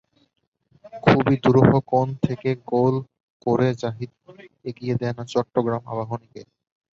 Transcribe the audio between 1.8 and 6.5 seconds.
কোণ থেকে গোল করে জাহিদই এগিয়ে দেন চট্টগ্রাম আবাহনীকে।